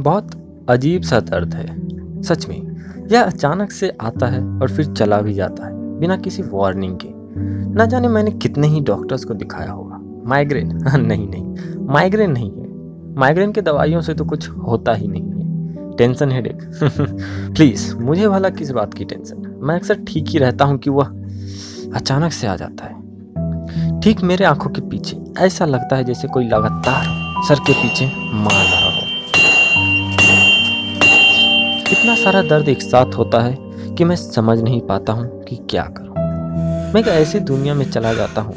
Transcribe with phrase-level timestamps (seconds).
[0.00, 0.30] बहुत
[0.68, 1.66] अजीब सा दर्द है,
[2.22, 2.74] सच में।
[3.12, 7.08] यह अचानक से आता है और फिर चला भी जाता है, बिना किसी वार्निंग के।
[7.74, 10.66] ना जाने मैंने कितने ही डॉक्टर्स को दिखाया होगा। माइग्रेन
[10.96, 11.54] नहीं नहीं।
[11.86, 12.68] माइग्रेन नहीं है।
[13.16, 15.34] माइग्रेन के दवाइयों से तो कुछ होता ही नहीं है।
[15.96, 16.58] टेंशन हेडेक
[17.56, 21.04] प्लीज़ मुझे भला किस बात की टेंशन मैं अक्सर ठीक ही रहता हूँ कि वह
[21.94, 23.04] अचानक से आ जाता है।
[24.00, 28.64] ठीक मेरे आँखों के पीछे, ऐसा लगता है जैसे कोई लगातार सर के पीछे मार
[28.64, 28.83] रहा
[32.24, 33.56] सारा दर्द एक साथ होता है
[33.96, 38.12] कि मैं समझ नहीं पाता हूँ कि क्या करूँ। मैं एक ऐसी दुनिया में चला
[38.14, 38.54] जाता हूँ,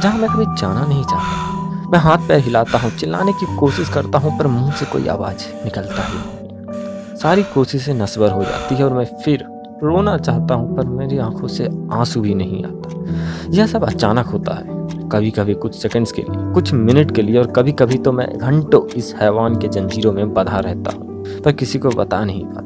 [0.00, 4.18] जहाँ मैं कभी जाना नहीं चाहता। मैं हाथ पैर हिलाता हूँ, चिल्लाने की कोशिश करता
[4.18, 8.92] हूँ, पर मुँह से कोई आवाज़ निकलता ही सारी कोशिशें नस्वर हो जाती है और
[8.92, 9.44] मैं फिर
[9.82, 14.54] रोना चाहता हूँ, पर मेरी आँखों से आँसू भी नहीं आता। यह सब अचानक होता
[14.54, 18.12] है कभी कभी कुछ सेकंड्स के लिए, कुछ मिनट के लिए, और कभी कभी तो
[18.12, 22.44] मैं घंटों इस हैवान के जंजीरों में बधा रहता हूँ, पर किसी को बता नहीं
[22.44, 22.65] पाता।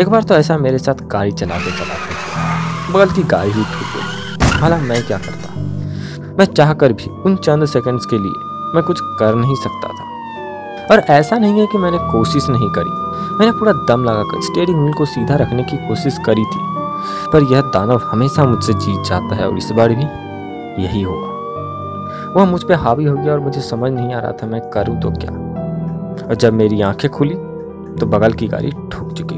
[0.00, 4.60] एक बार तो ऐसा मेरे साथ गाड़ी चलाते चलाते बगल की गाड़ी ही ठुक गई।
[4.60, 5.54] हालाँकि मैं क्या करता?
[6.38, 8.32] मैं चाह कर भी उन चंद सेकंड्स के लिए
[8.74, 10.04] मैं कुछ कर नहीं सकता था।
[10.90, 12.90] और ऐसा नहीं है कि मैंने कोशिश नहीं करी।
[13.36, 16.58] मैंने पूरा दम लगाकर स्टेयरिंग व्हील को सीधा रखने की कोशिश करी थी।
[17.32, 20.04] पर यह दानव हमेशा मुझसे जीत जाता है और इस बार भी
[20.82, 21.28] यही होगा।
[22.36, 25.00] वह मुझ पर हावी हो गया और मुझे समझ नहीं आ रहा था मैं करूँ
[25.00, 25.30] तो क्या।
[26.28, 27.34] और जब मेरी आँखें खुली
[28.00, 29.33] तो बगल की गाड़ी ठुक चुकी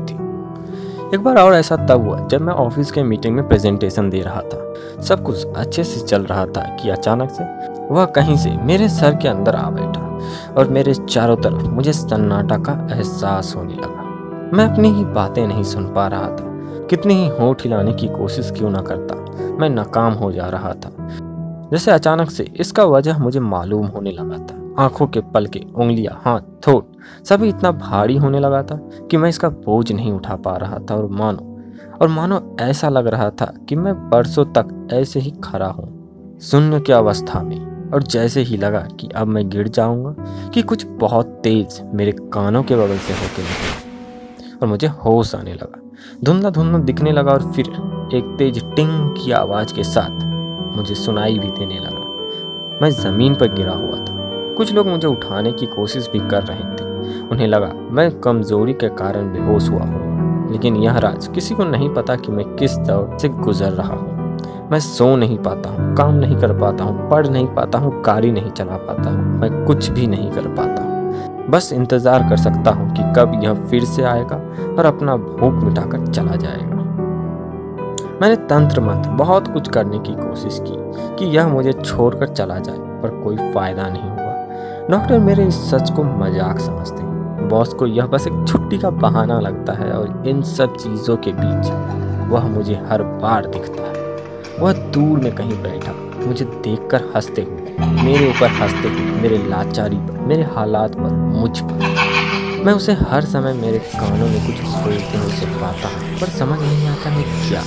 [1.17, 4.41] एक बार और ऐसा तब हुआ जब मैं ऑफ़िस के मीटिंग में प्रेजेंटेशन दे रहा
[4.43, 7.45] था। सब कुछ अच्छे से चल रहा था कि अचानक से
[7.95, 10.19] वह कहीं से मेरे सर के अंदर आ बैठा
[10.55, 14.03] और मेरे चारों तरफ़ मुझे सन्नाटा का एहसास होने लगा।
[14.57, 16.53] मैं अपनी ही बातें नहीं सुन पा रहा था।
[16.91, 19.15] कितनी ही होठ हिलाने की कोशिश क्यों ना करता,
[19.61, 20.93] मैं नाकाम हो जा रहा था।
[21.73, 26.41] जैसे अचानक से इसका वजह मुझे मालूम होने लगा था। आँखों के पलके उंगलियाँ, हाथ,
[26.69, 26.86] थोट
[27.25, 28.77] सभी इतना भारी होने लगा था
[29.11, 31.53] कि मैं इसका बोझ नहीं उठा पा रहा था। और मानो
[32.03, 36.81] और मानो ऐसा लग रहा था कि मैं बरसों तक ऐसे ही खड़ा हूँ, शून्य
[36.81, 40.15] की अवस्था में। और जैसे ही लगा कि अब मैं गिर जाऊँगा,
[40.49, 45.55] कि कुछ बहुत तेज मेरे कानों के बगल से होते निकला और मुझे होश आने
[45.55, 45.81] लगा
[46.25, 47.67] धुंधला धुंधला दिखने लगा और फिर
[48.15, 50.25] एक तेज टिंग की आवाज़ के साथ
[50.77, 52.05] मुझे सुनाई भी देने लगा।
[52.83, 54.15] मैं ज़मीन पर गिरा हुआ था।
[54.55, 58.89] कुछ लोग मुझे उठाने की कोशिश भी कर रहे थे। उन्हें लगा, मैं कमज़ोरी के
[58.97, 63.17] कारण बेहोश हुआ हूँ, लेकिन यह राज किसी को नहीं पता कि मैं किस दौर
[63.19, 67.27] से गुजर रहा हूँ। मैं सो नहीं पाता हूँ, काम नहीं कर पाता हूँ, पढ़
[67.27, 71.49] नहीं पाता हूँ, गाड़ी नहीं चला पाता हूँ, मैं कुछ भी नहीं कर पाता हूँ।
[71.51, 74.37] बस इंतज़ार कर सकता हूँ कि कब यह फिर से आएगा
[74.69, 76.75] और अपना भूख मिटाकर चला जाएगा।
[78.21, 80.77] मैंने तंत्र मंत्र बहुत कुछ करने की कोशिश की
[81.17, 84.26] कि यह मुझे छोड़कर चला जाए, पर कोई फ़ायदा नहीं हुआ।
[84.91, 88.91] डॉक्टर मेरे इस सच को मज़ाक समझते हैं। बॉस को यह बस एक छुट्टी का
[88.91, 91.71] बहाना लगता है और इन सब चीज़ों के बीच
[92.31, 95.93] वह मुझे हर बार दिखता है। वह दूर में कहीं बैठा,
[96.27, 101.59] मुझे देखकर हँसते हुए, मेरे ऊपर हँसते हुए, मेरे लाचारी पर, मेरे हालात पर, मुझ
[101.61, 106.27] पर। मैं उसे हर समय मेरे कानों में कुछ बोलते हुए से पाता हूँ, पर
[106.39, 107.63] समझ नहीं आता मैं क्या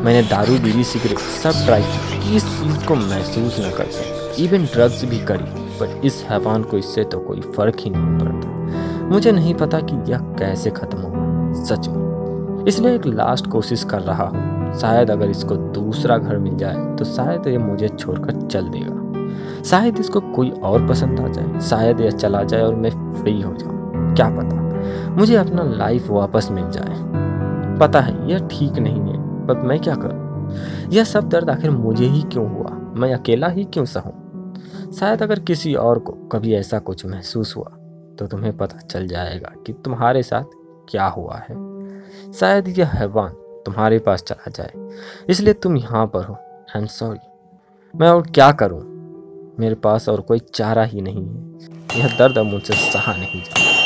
[0.00, 4.64] मैंने दारू, बीड़ी, सिगरेट सब ट्राई की, इस चीज़ को महसूस न कर सके। इवन
[4.64, 9.32] ड्रग्स भी करी। पर इस हैवान को इससे तो कोई फ़र्क ही नहीं पड़ता। मुझे
[9.32, 14.24] नहीं पता कि यह कैसे खत्म होगा सच में। इसलिए एक लास्ट कोशिश कर रहा
[14.24, 19.62] हूँ। शायद अगर इसको दूसरा घर मिल जाए तो शायद ये मुझे छोड़कर चल देगा।
[19.62, 22.90] शायद इसको कोई और पसंद आ जाए, शायद यह चला जाए और मैं
[23.22, 25.14] फ्री हो जाऊँ। क्या पता?
[25.14, 27.04] मुझे अपना लाइफ वापस मिल जाए।
[27.78, 30.50] पता है, यह ठीक नहीं है, पर मैं क्या करूँ?
[30.92, 32.70] यह सब दर्द आखिर मुझे ही क्यों हुआ?
[32.94, 34.12] मैं अकेला ही क्यों सहूं?
[34.92, 37.70] शायद अगर किसी और को कभी ऐसा कुछ महसूस हुआ
[38.18, 40.44] तो तुम्हें पता चल जाएगा कि तुम्हारे साथ
[40.88, 41.54] क्या हुआ है।
[42.32, 43.32] शायद यह हैवान
[43.66, 44.72] तुम्हारे पास चला जाए,
[45.28, 47.18] इसलिए तुम यहाँ पर हो। आई एम सॉरी
[47.94, 48.80] मैं और क्या करूँ?
[49.60, 53.85] मेरे पास और कोई चारा ही नहीं है। यह दर्द अब मुझसे सहा नहीं जाता।